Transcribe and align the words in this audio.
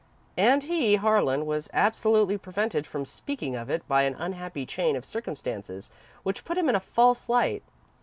And 0.39 0.63
he, 0.63 0.95
Harlan, 0.95 1.45
was 1.45 1.69
absolutely 1.73 2.35
prevented 2.35 2.87
from 2.87 3.05
speaking 3.05 3.55
of 3.55 3.69
it 3.69 3.87
by 3.87 4.01
an 4.01 4.15
unhappy 4.15 4.65
chain 4.65 4.95
of 4.95 5.05
circumstances 5.05 5.91
which 6.23 6.43
put 6.43 6.57
him 6.57 6.67
in 6.69 6.75
a 6.75 6.79
false 6.79 7.29
light! 7.29 7.61